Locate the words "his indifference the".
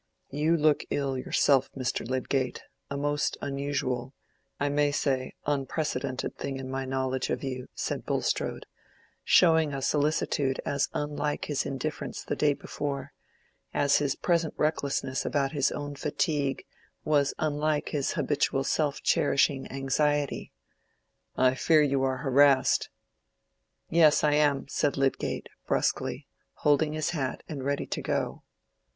11.45-12.35